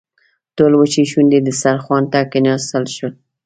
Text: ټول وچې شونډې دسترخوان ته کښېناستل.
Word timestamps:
ټول 0.55 0.71
وچې 0.75 1.03
شونډې 1.11 1.39
دسترخوان 1.47 2.03
ته 2.11 2.19
کښېناستل. 2.31 2.83